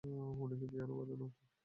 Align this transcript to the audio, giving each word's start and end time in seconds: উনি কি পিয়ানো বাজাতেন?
উনি 0.39 0.55
কি 0.59 0.65
পিয়ানো 0.71 0.93
বাজাতেন? 0.99 1.21